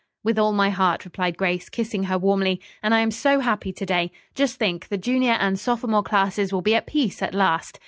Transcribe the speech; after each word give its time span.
"With 0.23 0.39
all 0.39 0.51
my 0.51 0.71
heart," 0.71 1.05
replied 1.05 1.37
Grace, 1.37 1.69
kissing 1.69 2.05
her 2.05 2.17
warmly. 2.17 2.59
"And 2.81 2.91
I 2.95 3.01
am 3.01 3.11
so 3.11 3.39
happy 3.39 3.71
to 3.73 3.85
day. 3.85 4.11
Just 4.33 4.55
think, 4.57 4.87
the 4.87 4.97
junior 4.97 5.33
and 5.33 5.59
sophomore 5.59 6.01
classes 6.01 6.51
will 6.51 6.63
be 6.63 6.73
at 6.73 6.87
peace 6.87 7.21
at 7.21 7.35
last." 7.35 7.79